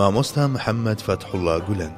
[0.00, 1.92] مامۆستا محەممەد فەتحوڵا گولن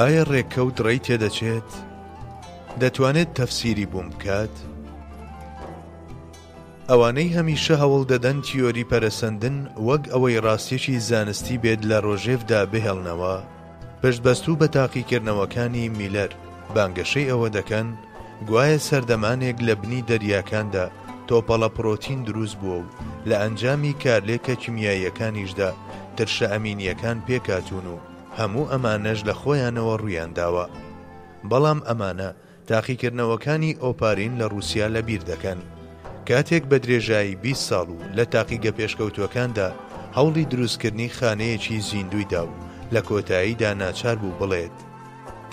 [0.00, 1.68] ئایا ڕێککەوت ڕێی تێدەچێت
[2.80, 4.54] دەتوانێت تەفسیری بووم بکات
[6.90, 9.56] ئەوانەی هەمیشە هەوڵ دەدەن تیۆری پەرەسەندن
[9.88, 13.36] وەک ئەوەی ڕاستیەکی زانستی بێت لە ڕۆژێفدا بهێڵنەوە
[14.00, 16.30] پشتبەستوو بە تاقیکردنەوەکانی میلەر
[16.74, 17.86] بانگەشەی ئەوە دەکەن
[18.48, 20.86] گوایە سەردەمانێک لە بنی دەریاکاندا
[21.30, 22.86] تۆپەڵە پرۆتین دروست بووە و
[23.28, 25.70] لە ئەنجامی کارلێکە کیمیاییەکانیشدا
[26.16, 27.98] ترشە ئەمینیەکان پێکاتون و
[28.38, 30.64] هەموو ئەمانەش لە خۆیانەوە ڕوویانداوە
[31.50, 32.30] بەڵام ئەمانە
[32.70, 35.58] تاقیکردنەوەکانی ئۆپارین لە رووسیا لەبیر دەکەن
[36.28, 39.68] کاتێک بە درێژایی 20 ساڵ و لە تاقیگە پێشکەوتوەکاندا
[40.16, 42.50] هەوڵی دروستکردنی خانەیەکی زیندویدا و
[42.94, 44.76] لە کۆتاییدا ناچار بوو بڵێت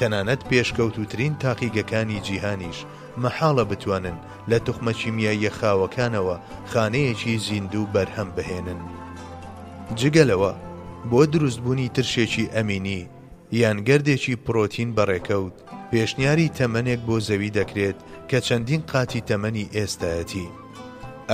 [0.02, 2.78] تەنانەت پێشکەوتوترین تاقیگەکانی جیهانیش
[3.24, 4.18] مەحاڵە بتوانن
[4.52, 6.36] لە توخمە چیمیاییە خاوەکانەوە
[6.72, 8.82] خانەیەکی زیندوو بەرهەم بهێنن.
[10.00, 10.52] جگەلەوە
[11.10, 13.02] بۆ دروستبوونی ترشێکی ئەمینی
[13.62, 15.56] یان گردێکی پرۆتین بەڕێکەوت
[15.92, 17.98] پێشنیاری تەمەنێک بۆ زەوی دەکرێت
[18.30, 20.48] کە چەندین قاتی تەمەنی ئێستایەتی.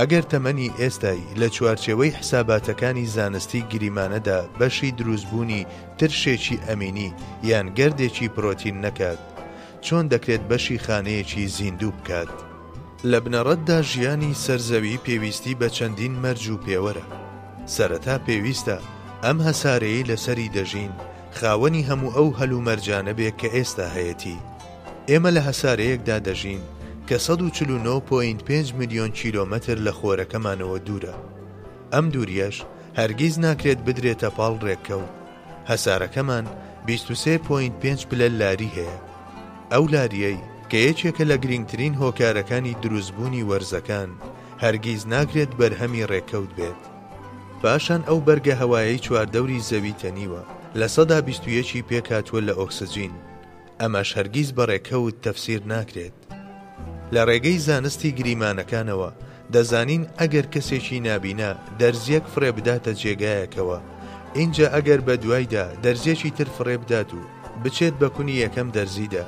[0.00, 5.62] ئەگەر تەمەنی ئێستایی لە چوارچێوەی حساباتەکانی زانستی گریمانەدا بەشی دروستبوونی
[6.00, 7.10] ترشێکی ئەمینی
[7.50, 9.20] یان گردێکی پرۆتین نەکات
[9.86, 12.32] چۆن دەکرێت بەشی خانەیەکی زیندوو بکات
[13.10, 17.04] لە بنەڕەتدا ژیانی سەرزەوی پێویستی بە چەندین مەرج و پێوەرە
[17.74, 18.76] سەرەتا پێویستە
[19.24, 20.92] ئەم هەسارەیە لەسەری دەژین
[21.38, 24.38] خاوەنی هەموو ئەو هەلومەرجانە بێ کە ئێستا هەیەی
[25.08, 26.62] ئێمە لە هەسارەیەکدا دەژین
[27.08, 31.14] کە 1940.5 میلیۆن کیلۆمەتر لە خۆرەکەمانەوە دوورە.
[31.92, 32.56] ئەم دووریەش
[32.98, 35.12] هەرگیز ناکرێت بدرێتە پاڵ ڕێککەوت.
[35.70, 36.44] هەسارەکەمان
[36.86, 38.98] 23.5 پلە لاری هەیە.
[39.72, 40.38] ئەو لاریەی
[40.70, 44.10] کە یەکێکە لە گرنگترین هۆکارەکانی دروستبوونی وەرزەکان
[44.62, 46.82] هەرگیز ناکرێت بەرهەمی ڕێککەوت بێت.
[47.62, 50.42] پاشان ئەو بەرگە هەوایی چواردەوری زەوی تەنیوە
[50.80, 53.12] لە سەدا 21 پێکاتوە لە ئۆکسسجین.
[53.80, 56.16] ئەمەش هەرگیز بەڕێکەوت تەفسیر ناکرێت.
[57.14, 59.10] لە ڕێگەی زانستی گریمانەکانەوە
[59.54, 63.78] دەزانین ئەگەر کەسێکی نابینا دەرزیەک فرێ بداتە جێگایەکەوە
[64.40, 67.20] اینجا ئەگەر بە دوایدا دەرزێکی تر فرێ بدات و
[67.62, 69.24] بچێت بەکونی یەکەم دەرزیدا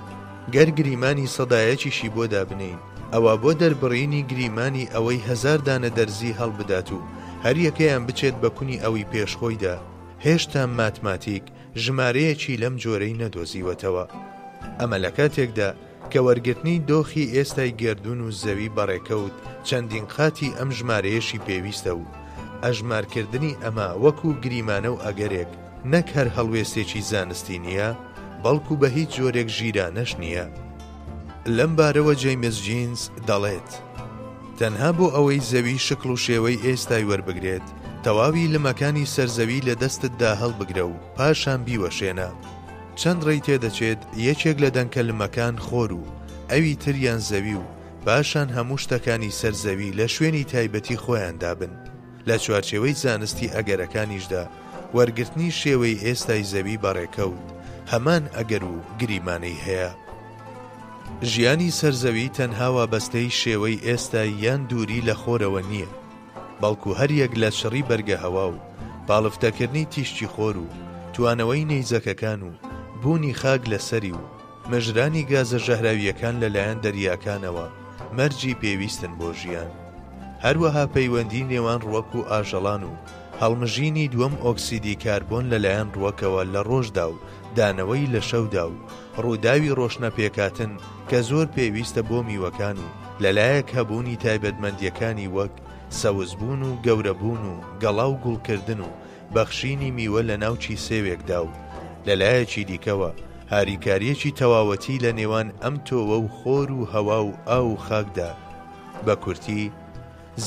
[0.54, 2.78] گەر گریمانی سەدایەکیشی بۆ دابنین
[3.12, 6.98] ئەوە بۆ دەربڕینی گریمانی ئەوەی هزار دانە دەرزی هەڵبدات و
[7.44, 9.76] هەر یەکەیان بچێت بەکونی ئەوی پێشخۆیدا
[10.24, 11.44] هێشتا ماتماتیک
[11.82, 14.04] ژمارەیەکی لەم جۆرەی نەدۆزیوەتەوە
[14.80, 15.70] ئەمە لە کاتێکدا
[16.12, 19.34] کە وەرگرتنی دۆخی ئێستای گردون و زەوی بەڕێکەوت
[19.68, 22.04] چەندین قاتی ئەم ژمارەیەشی پێویستە و
[22.64, 25.50] ئەژمارکردنی ئەمە وەکو گریمانە و ئەگەرێک
[25.92, 27.90] نەک هەر هەڵوێستێکی زانستی نییە
[28.44, 30.46] بەڵکو بە هیچ جۆرێک ژیرانەش نییە
[31.56, 33.70] لەم بارەوە جەیمز جینز دەڵێت
[34.58, 37.66] تەنها بۆ ئەوەی زەوی شکل و شێوەی ئێستای وەربگرێت
[38.04, 42.28] تەواوی لمەکانی سەرزەوی لە دەستتدا هەڵبگرە و پاشان بیوەشێنە
[43.02, 43.98] چەند ڕێی تێدەچێت
[44.28, 46.02] یەکێک لە دەنکەلمەکان خۆر و
[46.50, 47.64] ئەوی تریان زەوی و
[48.06, 51.72] باشان هەموو شتەکانی سەرزەوی لە شوێنی تایبەتی خۆیاندا بن
[52.28, 54.44] لە چوارچێوەی زانستی ئەگەرەکانیشدا
[54.96, 57.46] وەرگرتنی شێوەی ئێستای زەوی بەڕێکەوت
[57.92, 59.90] هەمان ئەگەر و گریمانەی هەیە
[61.32, 65.90] ژیانی سەرزەوی تەنهاوە بەستەی شێوەی ئێستا یان دووری لە خۆرەوە نییە
[66.62, 68.56] بەڵکو هەریەک لە شڕی بەرگە هەوا و
[69.08, 70.72] باڵفتەکردنی تیشتی خۆر و
[71.14, 72.50] توانەوەی نەیزەکەکان و
[73.02, 74.20] بوونی خاک لەسەری و
[74.70, 77.66] مەژرانی گازە ژەهراویەکان لەلایەن دەریاکانەوە
[78.16, 79.70] مەرجی پێویستن بۆ ژیان
[80.44, 82.92] هەروەها پەیوەندی نێوان ڕوەک و ئاژەڵان و
[83.40, 87.22] هەڵمژینی دووەم ئۆکسیدی کاربۆن لەلایەن ڕوەکەوە لە ڕۆژدا و
[87.56, 88.74] دانەوەی لە شەودا و
[89.24, 90.72] ڕووداوی ڕۆشنە پێکاتن
[91.08, 92.88] کە زۆر پێویستە بۆ میوەکان و
[93.22, 95.54] لەلایەک هەبوونی تایبەتمەندیەکانی وەک
[96.00, 98.88] سەوزبوون و گەورەبوون و گەڵا و گوڵکردن و
[99.34, 101.50] بەخشینی میوە لە ناوچی سێوێکدا و
[102.08, 103.10] لەلایەکی دیکەوە
[103.54, 108.32] هاریکاریەکی تەواوەتی لە نێوان ئەم تۆوە و خۆر و هەوا و ئاو خاکدا
[109.06, 109.72] بە کورتی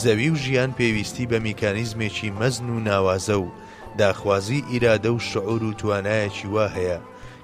[0.02, 3.48] زەوی و ژیان پێویستی بە میکانیزمێکی مەزن و ناوازە و
[3.98, 7.00] داخوازی ئیرادە و شعور و توانایەکی وا هەیە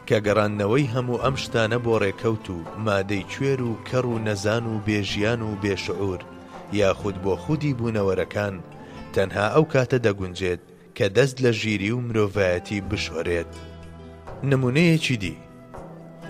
[0.08, 4.80] کە گەڕانەوەی هەموو ئەم شتانە بۆ ڕێکەوت و مادەی کوێر و کەڕ و نەزان و
[4.88, 6.22] بێژیان و بێشعور
[6.80, 8.56] یاخود بۆ خودی بوونەوەرەکان
[9.16, 10.62] تەنها ئەو کاتە دەگونجێت
[10.98, 13.52] کە دەست لە ژیری و مرۆڤایەتی بشۆرێت.
[14.44, 15.38] نمونەیەکی دی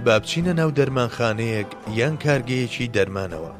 [0.05, 1.69] بابچینە ناو دەرمانخانەیەک
[1.99, 3.53] یان کارگەیەکی دەرمانەوە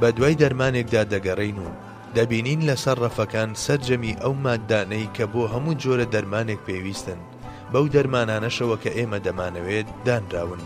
[0.00, 1.68] بە دوای دەرمانێکدا دەگەڕین و
[2.16, 7.20] دەبینین لەسەر ڕەفەکان سەررجەمی ئەو مادانەی کە بۆ هەموو جۆرە دەرمانێک پێویستن
[7.72, 10.62] بەو دەرمانانەشەوە کە ئێمە دەمانەوێت دانراون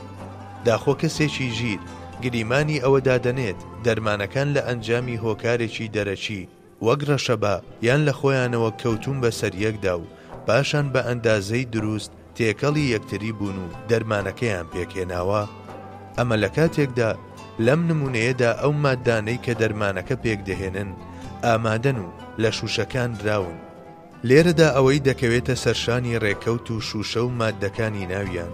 [0.67, 1.81] داخۆ کەسێکی ژیر
[2.23, 6.43] گریمانی ئەوە دادەنێت دەرمانەکان لە ئەنجامی هۆکارێکی دەرەچی
[6.87, 7.55] وەک ڕەشەبا
[7.88, 10.05] یان لە خۆیانەوە کەوتون بە سەریەکدا و
[10.47, 15.42] پاشان بە ئەندازەی دروست تێکەڵی یەکتری بوون و دەرمانەکەیان پێکێناوە
[16.16, 17.10] ئەمە لە کاتێکدا
[17.66, 20.90] لەم نمونەیەدا ئەو مادانەی کە دەرمانەکە پێکدەهێنن
[21.44, 22.06] ئامادەن و
[22.42, 23.58] لە شوشەکان دراون
[24.28, 28.52] لێرەدا ئەوەی دەکەوێتە سەرشانی ڕێکەوت و شوشە و مادەکانی ناویان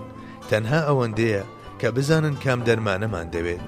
[0.51, 1.43] تەنها ئەوەندەیە
[1.81, 3.65] کە بزانن کام دەرمانەمان دەوێت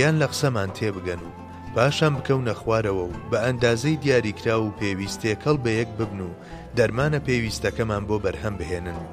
[0.00, 1.34] یان لە قسەمان تێبگەن و
[1.76, 6.36] پاشان بکەونە خوارەوە و بە ئەندازەی دیاریکرا و پێویستێ کەڵ بە یەک ببن و
[6.78, 9.10] دەرمانە پێویستەکەمان بۆ بەرهەم بهێنن و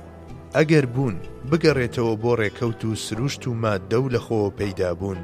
[0.57, 1.16] ئەگەر بوون
[1.51, 5.22] بگەڕێتەوە بۆ ڕێکەوت و سروشت و مادە و لەخۆوە پەیدا بوون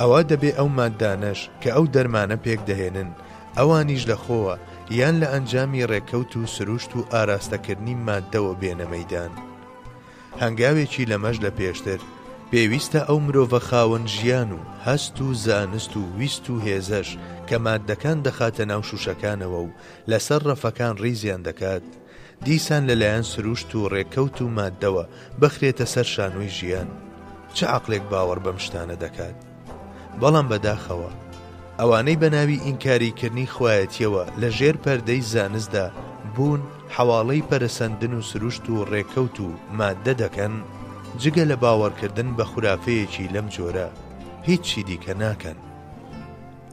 [0.00, 3.10] ئەوە دەبێ ئەو مادانەش کە ئەو دەرمانە پێک دەهێنن
[3.58, 4.54] ئەوانیش لەخۆوە
[4.98, 9.32] یان لە ئەنجامی ڕێکەوت و سروشت و ئاراستەکردنی مادەوە بێنەمەدان
[10.42, 12.00] هەنگاوێکی لەمەش لە پێشتر
[12.50, 17.08] پێویستە ئەو مرۆڤە خاوەن ژیان و هەست و زانست و ویست و هێزەش
[17.48, 19.68] کە مادەکان دەخاتە ناو شوشەکانەوە و
[20.10, 21.86] لەسەر ڕەفەکان ریزیان دەکات
[22.44, 25.04] دیسان لەلایەن سروشت و ڕێکەوت و مادەوە
[25.42, 26.88] بخرێتە سەر شانووی ژیان
[27.54, 29.36] چه عقلێک باوەڕ بەم شتانە دەکات
[30.20, 31.10] بەڵام بەداخەوە
[31.80, 35.86] ئەوانەی بەناوی ئینکاریکردنی خوایەتیەوە لە ژێر پەردەی زانستدا
[36.34, 36.62] بوون
[36.96, 39.48] حواڵەی پەرسەندن و سروشت و ڕێکەوت و
[39.78, 40.54] مادە دەکەن
[41.22, 43.88] جگە لە باوەڕکردن بە خورافەیەکی لەم جۆرە
[44.48, 45.58] هیچی دیکە ناکەن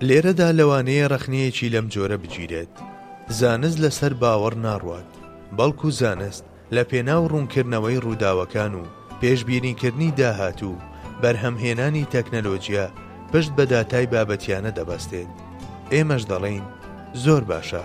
[0.07, 2.73] لێرەدا لەوانەیە ڕخنەیەکی لەم جۆرە بگیرێت
[3.39, 5.11] زانست لەسەر باوەڕ ناڕوات
[5.57, 6.43] بەڵکو زانست
[6.75, 8.83] لە پێناو ڕوونکردنەوەی ڕووداوەکان و
[9.21, 10.75] پێشبیرینکردنی داهاتوو
[11.21, 12.87] بەرهەمهێنانی تەکنەلۆجییا
[13.33, 15.29] پشت بە داتای بابەتیانە دەبەستێت
[15.93, 16.65] ئێمەش دەڵێین
[17.23, 17.83] زۆر باشە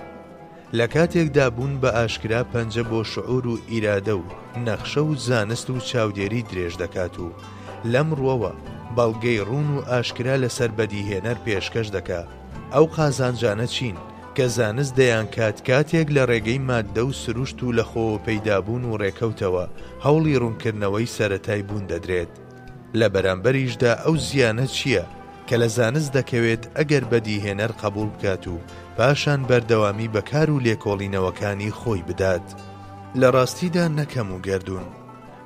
[0.78, 4.24] لە کاتێکدا بوون بە ئاشکرا پەنجە بۆ شعور و ئیرادە و
[4.66, 7.26] نەخشە و زانست و چاودێری درێژ دەکات و
[7.92, 8.52] لەم ڕوەوە
[8.96, 12.22] بەڵگەی ڕوون و ئاشکرا لەسەر بەدیهێنەر پێشکەش دەکا
[12.74, 13.96] ئەو قازانجانە چین
[14.40, 18.96] کە زانست دەیان کات کاتێک لە ڕێگەی مادە و سروشت و لە خۆ پەیدابوون و
[19.02, 19.64] ڕێکەوتەوە
[20.04, 22.28] هەوڵی ڕوونکردنەوەی سەتای بوون دەدرێت
[22.98, 25.04] لە بەرامبەریشدا ئەو زیانە چییە
[25.48, 28.56] کە لە زانست دەکەوێت ئەگەر بەدیهێنەر قبول بکات و
[28.96, 32.46] پاشان بەردەوامی بەکار و لێکۆڵینەوەکانی خۆی بدات
[33.20, 34.86] لە ڕاستیدا نەکەم و گردون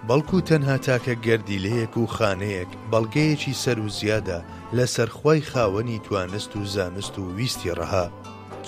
[0.08, 4.38] بەڵکو تەنها تاکە گردیلەیەک و خانەیەک بەڵگەیەکی سەر و زیادە
[4.76, 8.06] لە سەرخوای خاوەنی توانست و زانست و ویستی ڕەها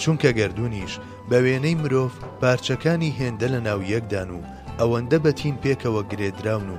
[0.01, 0.95] چونکە گردردونیش
[1.31, 2.11] بە وێنەی مرۆڤ
[2.41, 4.41] پارچەکانی هێندە لە ناو یەکدان و
[4.81, 6.79] ئەوەندە بەتین پێکەوە گرێدراون و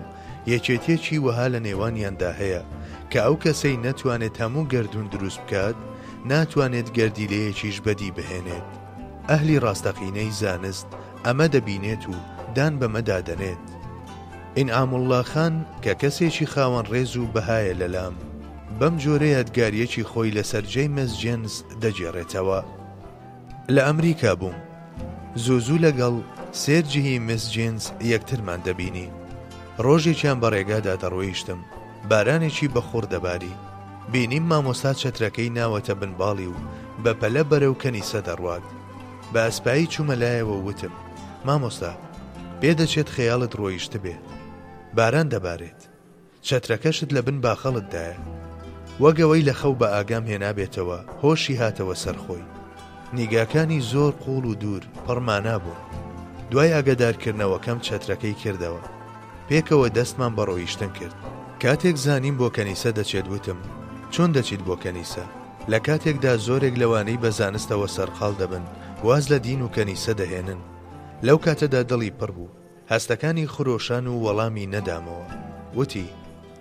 [0.53, 2.61] یەکێتێکی وەها لە نێوانیاندا هەیە
[3.11, 5.75] کە ئەو کەسەی نەتوانێت هەموو گردون دروست بکات
[6.31, 8.67] ناتوانێت گردیلەیەکیش بەدی بهێنێت
[9.29, 10.87] ئەهلی ڕاستەقینەی زانست
[11.25, 12.15] ئەمە دەبینێت و
[12.55, 13.63] دان بەمەدادەنێت
[14.57, 18.15] ئینعام الله خان کە کەسێکی خاوەن ڕێز و بەهایە لەلام
[18.79, 22.59] بەم جۆرەیە ئەدگاریەکی خۆی لە سەررجەی مەزجێنس دەجێڕێتەوە
[23.75, 24.55] لە ئەمریکا بووم
[25.43, 26.15] زووزوو لەگەڵ
[26.63, 27.83] سێرجهی مسجینس
[28.13, 29.07] یەکترمان دەبینی
[29.85, 31.59] ڕۆژێکیان بەڕێگادا دەڕۆیشتم
[32.09, 33.53] بارانێکی بەخۆر دەباری
[34.11, 36.57] بینیم مامۆسا چەترەکەی ناوەتە بنباڵی و
[37.03, 38.65] بە پەلە بەرەو کەنیسە دەڕوات
[39.33, 40.93] بە ئەسپایی چوومە لایەوە وتم
[41.47, 41.93] مامۆستا
[42.61, 44.15] پێدەچێت خەیاڵت ڕۆیشت بێ
[44.97, 45.81] باران دەبارێت
[46.47, 48.17] چەترەکەشت لە بن باخەڵتدایە
[49.03, 52.43] وەگەوەی لە خەو بە ئاگام هێنابێتەوە هۆشی هاتەوە سەرخۆی
[53.13, 55.75] نیگاکانی زۆر قوڵ و دوور پڕمانابوون
[56.51, 58.81] دوای ئاگادارکردنەوەکەم چەترەکەی کردەوە
[59.49, 61.15] پێکەوە دەستمان بەڕۆیشتن کرد
[61.61, 63.59] کاتێک زانیم بۆ کەنیسە دەچێت وتم
[64.13, 65.23] چۆن دەچیت بۆ کەنیسە
[65.71, 68.63] لە کاتێکدا زۆرێک لەوانەی بە زانستەوە سەرخاڵ دەبن
[69.03, 70.59] واز لە دین و کەنیسە دەهێنن
[71.23, 72.55] لەو کاتەدا دڵی پڕ بوو
[72.91, 75.27] هەستەکانی خرۆشان و وەڵامی نەدامەوە
[75.77, 76.05] وتی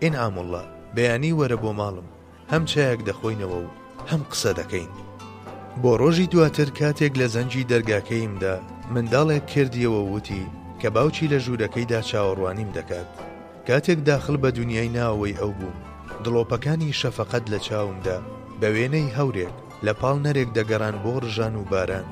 [0.02, 0.62] ئین ئامڵە
[0.94, 2.06] بەیانی وەرە بۆ ماڵم
[2.52, 3.68] هەم چایەک دەخۆینەوە و
[4.10, 4.92] هەم قسە دەکەین.
[5.84, 8.54] بۆ ڕۆژی دواتر کاتێک لە زەنجی دەرگاکەیمدا
[8.94, 10.46] منداڵێک کردیەوە وتی
[10.80, 13.08] کە باوکی لە ژوورەکەیدا چاوەڕوانیم دەکات
[13.68, 15.76] کاتێک داخل بە دنیای ناوەی ئەو بووم
[16.24, 18.18] دڵۆپەکانی شەفەقەت لە چاومدا
[18.60, 19.52] بە وێنەی هەورێک
[19.86, 22.06] لە پاڵ نەرێک دەگەڕان بۆ ڕژان و باران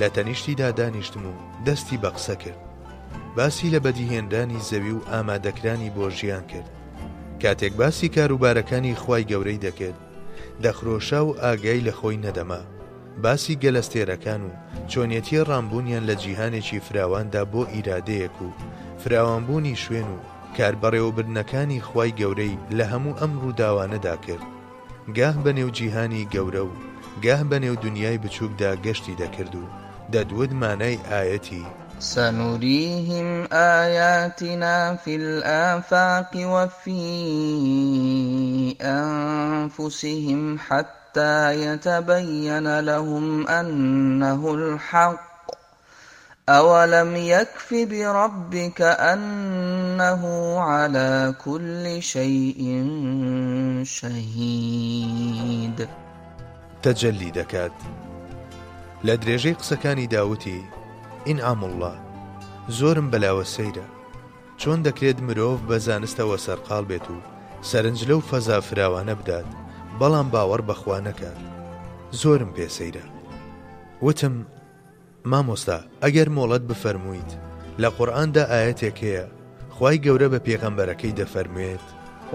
[0.00, 1.32] لە تەنیشتیدا دانیشتم و
[1.66, 2.60] دەستی بە قسە کرد
[3.36, 6.68] باسی لە بەدیهێنرانی زەوی و ئامادەکرانی بۆ ژیان کرد
[7.42, 9.98] کاتێک باسی کاروبارەکانی خی گەورەی دەکرد
[10.64, 12.62] دەخرۆشا و ئاگای لە خۆی نەدەما
[13.22, 14.50] باسی گەلەستێرەکان و
[14.90, 18.48] چۆنیەتی ڕامبوونیان لە جیهانێکی فراواندا بۆ ئیرادەیەک و
[19.02, 20.24] فراوانبوونی شوێن و
[20.56, 24.44] کاربڕێوەبرنەکانی خی گەورەی لە هەموو ئەم ڕووداوانەدا کرد
[25.18, 26.72] گاه بە نێوجییهانی گەورە و
[27.24, 29.64] گاه بە نێو دنیای بچووکدا گەشتی دەکرد و
[30.12, 31.64] دەدود مانای ئاەتی
[32.12, 33.28] سنوريهم
[33.82, 36.96] آياتنا في الآفاق وفي
[38.80, 45.46] أنفسهم حتى حتى يتبين لهم أنه الحق
[46.48, 50.22] أولم يكف بربك أنه
[50.60, 52.58] على كل شيء
[53.82, 55.88] شهيد
[56.82, 57.72] تجلي دكات
[59.04, 60.62] لدرجيق سكاني داوتي
[61.28, 62.00] إنعام الله
[62.68, 63.84] زورم بلا سەیرە
[64.58, 67.14] چون دكريد مروف بزانست زانستەوە بيتو بێت و
[67.62, 68.12] سەرنج
[69.12, 69.44] بدات
[70.00, 71.40] بەڵام باوەڕ بەخوا نەکات
[72.20, 73.04] زۆرم پێسەیرە
[74.06, 74.34] وتم
[75.30, 77.30] مامۆستا ئەگەر مۆڵەت بفەرموویت
[77.82, 79.24] لە قورآاندا ئاەتێک هەیە
[79.76, 81.84] خی گەورە بە پێغەمبەرەکەی دەفەرموێت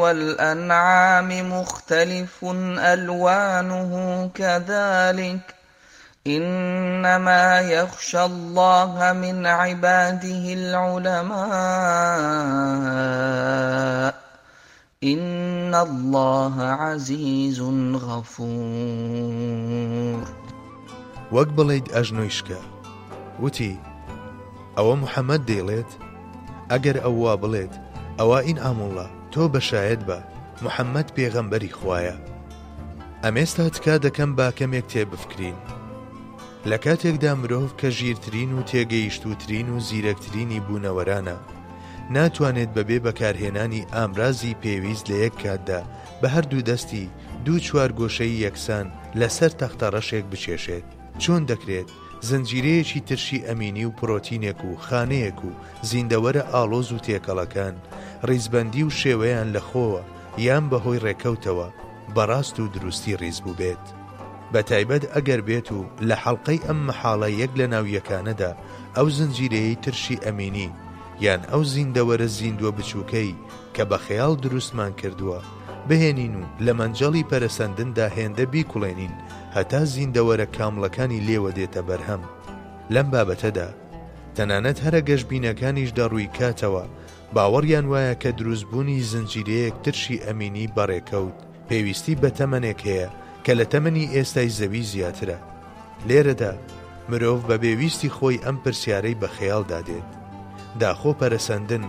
[0.00, 2.34] والأنعام مختلف
[2.94, 3.92] ألوانه
[4.38, 5.46] كذلك
[6.36, 11.44] انما يخشى الله من عباده العلماء
[15.04, 17.60] ان الله عزيز
[18.04, 20.24] غفور
[21.32, 22.56] وقبلت أجنوشك
[23.40, 23.76] وتي
[24.78, 25.86] أو محمد ديلت
[26.70, 27.80] أجر أو بلت
[28.20, 30.18] أو إن أم الله توب شاهد بە
[30.62, 32.14] محمد پێغەمبەری خوایە
[33.26, 35.54] ئەمێستا تکا دەکەم با كم يكتب فكرين
[36.68, 41.36] لە کاتێکدا مرۆڤ کە ژیرترین و تێگەیشتوترین و زیرەکترینی بوونەوەرانە
[42.16, 45.80] ناتوانێت بەبێ بەکارهێنانی ئامرازی پێویست لە یەک کاتدا
[46.22, 47.06] بە هەردوو دەستی
[47.44, 48.86] دوو چوار گۆشەی یەکسان
[49.20, 50.86] لەسەر تەختە ڕەشێک بچێشێت
[51.22, 51.88] چۆن دەکرێت
[52.28, 55.50] زنجیرەیەکی ترشی ئەمینی و پرۆتینێک و خانەیەک و
[55.90, 57.74] زیندەوەرە ئالۆز و تێکەڵەکان
[58.28, 60.00] ڕیزبندی و شێوەیان لەخۆوە
[60.46, 61.68] یان بەهۆی ڕێکەوتەوە
[62.14, 63.86] بەڕاست و دروستی ڕیزبوو بێت.
[64.54, 68.50] بە تایبەت ئەگەر بێت و لە حەڵلقەی ئەم مەحاڵە یەک لە ناویەکانەدا
[68.96, 70.68] ئەو زنجیرەیەی ترشی ئەمینی
[71.24, 73.32] یان ئەو زیندەوەرە زیندوە بچووکەی
[73.74, 75.38] کە بە خەیاڵ دروستمان کردووە
[75.88, 79.14] بهێنین و لە منجەڵی پەرسەندندا هێندە بیکوڵێنین
[79.56, 82.22] هەتا زیندەوەرە کامڵەکانی لێوە دێتە بەرهەم
[82.94, 83.68] لەم بابەتەدا
[84.36, 86.84] تەنانەت هەرە گەشتبینەکانیش دەڕووی کاتەوە
[87.34, 91.38] باوەڕیان وایە کە دروستبوونی زنجیرەیەک ترشی ئەمینی بەڕێکەوت
[91.68, 93.08] پێویستی بە تەمەنێک هەیە
[93.44, 95.38] کە لە تەمەنی ئێستای زەوی زیاترە
[96.08, 96.52] لێرەدا
[97.10, 100.08] مرۆڤ بە بێویستی خۆی ئەم پرسیارەی بە خەیالدا دێت
[100.80, 101.84] داخۆ پەرەسەندن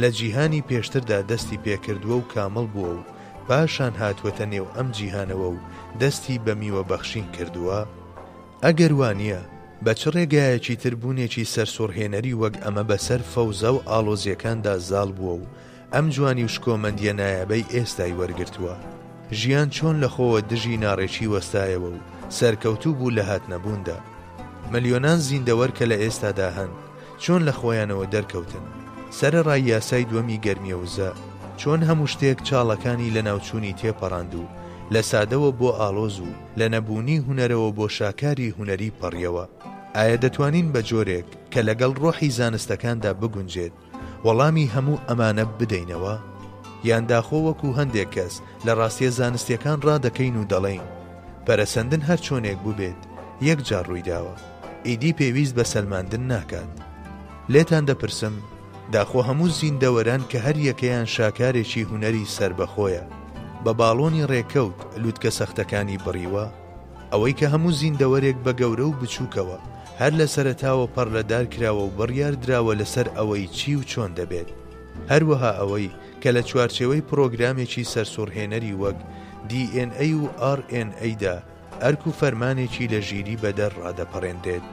[0.00, 3.04] لە جیهانی پێشتردا دەستی پێکردووە و کامەڵ بووە و
[3.48, 5.56] پاشان هاتووەتە نێو ئەم جیهانەوە و
[6.00, 7.80] دەستی بە میوەبەخشین کردووە
[8.64, 9.40] ئەگەر وانە
[9.84, 15.44] بە چ ڕێگایەکی تربوونێکی سەرسوڕهێنەری وەک ئەمە بەسەر فەوزە و ئالۆزیەکاندا زاڵ بووە و
[15.94, 18.74] ئەم جوانی و شکۆمەندیە نایابەی ئێستای وەرگرتووە
[19.32, 22.00] ژیان چۆن لە خۆوە دژی ناڕێکی وەستایەوە و
[22.36, 23.96] سەرکەوتوو بوو لە هات نەبووندا
[24.72, 26.70] ملیۆنان زیندەوەەر کە لە ئێستادا هەن
[27.22, 28.64] چۆن لە خۆیانەوە دەرکەوتن
[29.18, 31.10] سرە ڕای یاسای دووەمی گەرمیێوزە
[31.60, 34.44] چۆن هەموو شتێک چاڵەکانی لە ناوچووی تێپەڕاند و
[34.94, 39.44] لە سادەوە بۆ ئالۆز و لە نەبوونی هوەرەوە بۆ شاکاری هوەری پەڕیەوە
[39.96, 43.74] ئایا دەتوانین بە جۆرێک کە لەگەڵ ڕۆحی زانستەکاندا بگونجێت
[44.26, 46.14] وەڵامی هەموو ئەمانە بدەینەوە؟
[46.90, 48.34] یانداخۆ وەکو هەندێک کەس
[48.66, 50.86] لە ڕاستیە زانستیەکان ڕادەکەین و دەڵێین
[51.46, 53.00] پەرەسەندن هەر چۆنێک بووبێت
[53.48, 54.34] یەکجار ڕوویداوە
[54.88, 56.70] ئیدی پێویست بە سەلماندن ناکات
[57.52, 58.34] لێتان دەپرسم
[58.94, 63.04] داخۆ هەموو زیندەوەران کە هەر یەکەیان شاکارێکی هوەری سربەخۆیە
[63.64, 66.46] بە باڵۆنی ڕێکەوت لووتکە سەختەکانی بڕیوە
[67.12, 69.58] ئەوەی کە هەموو زیندەوەرێک بە گەورە و بچووکەوە
[70.00, 74.50] هەر لە سەرتاوە پەڕلەدار کراوە و بڕیار درراوە لەسەر ئەوەی چی و چۆن دەبێت
[75.12, 75.88] هەروەها ئەوەی
[76.22, 78.98] کە لە چوارچەوەی پرۆگرامێکی سەرسوورهێنەری وەک
[79.50, 80.24] DNA و
[80.58, 81.36] RNAدا
[81.82, 84.64] ئەرک و فەرمانێکی لە ژیری بەدەر ڕادەپەڕێندێت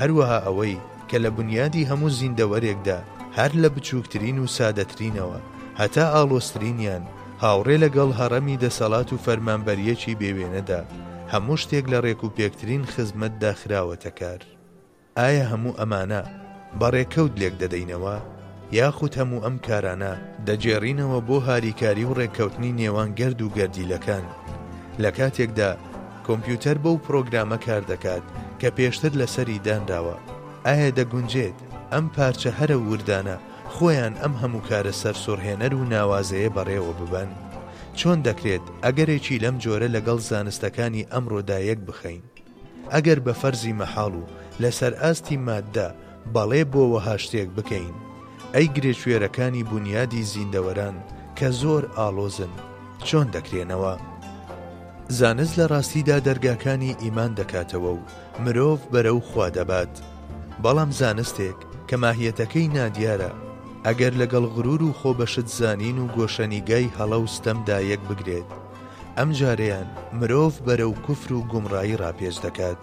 [0.00, 0.76] هەروەها ئەوەی
[1.08, 2.98] کە لە بنیادی هەموو زیندەوەرێکدا
[3.38, 5.38] هەر لە بچووکترین و سادەترینەوە
[5.80, 7.04] هەتا ئاڵۆسترینیان
[7.42, 10.80] هاوڕێ لەگەڵ هەڕەمی دەسەڵات و فەرمانبەریەکی بێوێنەدا
[11.32, 14.40] هەموو شتێک لە ڕێک و پێکترین خزمەت داخراوەتە کار
[15.18, 16.22] ئایا هەموو ئەمانە
[16.80, 18.16] بەڕێکەوت لێک دەدەینەوە
[18.72, 20.12] یاخود هەموو ئەم کارانە
[20.46, 24.24] دەجێڕینەوە بۆ هاریکاری و ڕێککەوتنی نێوان گرد و گردیلەکان
[25.02, 25.70] لە کاتێکدا
[26.26, 28.24] کۆمپیوتەر بەو پرۆگرامە کار دەکات
[28.60, 30.16] کە پێشتر لەسەری دانراوە
[30.66, 31.58] ئایا دەگونجێت
[31.92, 33.36] ئەم پارچە هەرە وردانە
[33.74, 37.30] خۆیان ئەم هەموو کارە سەر سوڕهێنەر و ناوازەیە بەڕێوە ببەن
[37.98, 42.22] چۆن دەکرێت ئەگەرێکی لەم جۆرە لەگەڵ زانستەکانی ئەمڕۆدایەک بخەین
[42.92, 44.28] ئەگەر بە فەرزی مەحاڵ و
[44.62, 45.88] لەسەر ئاستی مادە
[46.34, 47.96] بەڵێ بۆ وەهاشتێک بکەین
[48.56, 50.96] ئەی گرێشوێرەکانی بنیادی زیندەوەران
[51.38, 52.52] کە زۆر ئالۆزن
[53.08, 53.94] چۆن دەکرێنەوە
[55.18, 58.04] زانست لە ڕاستیدا دەرگاکانی ئیمان دەکاتەوە و
[58.44, 59.92] مرۆڤ بەرەو خوا دەبات
[60.64, 61.58] بەڵام زانستێک
[61.88, 63.32] کە ماهیەتەکەی نادیارە
[63.86, 68.48] ئەگەر لەگەڵ غرور و خۆبەشت زانین و گۆشەنیگای هەڵەوستەمدا یەک بگرێت
[69.18, 72.80] ئەم جارەیان مرۆڤ بەرەو کوفر و گومڕایی ڕاپێش دەکات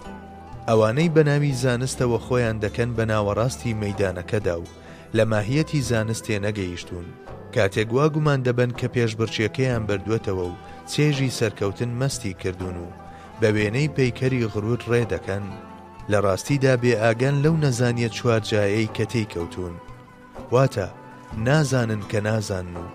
[0.69, 4.65] ئەوانەی بەناوی زانستەوە خۆیان دەکەن بە ناوەڕاستی مەدانەکەدا و
[5.17, 7.05] لە ماهیەتی زانستێ نەگەیشتون
[7.55, 10.55] کاتێک وا گومان دەبن کە پێشبڕچیەکەیان بردوێتەوە و
[10.91, 12.89] چێژی سەرکەوتن مەستی کردوون و
[13.41, 15.45] بە وێنەی پەیکەری غرود ڕێ دەکەن
[16.11, 19.75] لە ڕاستیدا بێ ئاگەن لەو نەزانیە چوارجایەی کەتەی کەوتون
[20.53, 20.87] واتە
[21.47, 22.87] نازانن کە نازانن و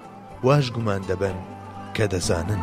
[0.46, 1.38] واش گومان دەبن
[1.96, 2.62] کە دەزانن.